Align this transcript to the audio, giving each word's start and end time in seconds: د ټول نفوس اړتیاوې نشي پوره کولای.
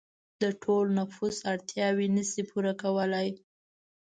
د 0.41 0.43
ټول 0.63 0.85
نفوس 0.99 1.37
اړتیاوې 1.51 2.07
نشي 2.15 2.43
پوره 2.49 2.73
کولای. 2.81 3.29